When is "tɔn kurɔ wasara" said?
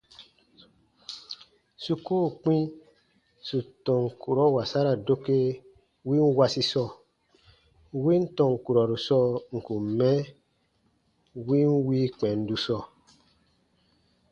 3.85-4.93